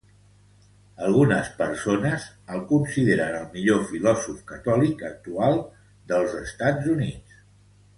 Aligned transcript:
Algunes 1.07 1.51
persones 1.59 2.25
el 2.55 2.65
consideren 2.73 3.37
el 3.43 3.45
millor 3.53 3.87
filòsof 3.93 4.43
catòlic 4.55 5.07
actual 5.15 5.65
dels 6.15 6.39
Estats 6.45 6.95
Units. 7.01 7.43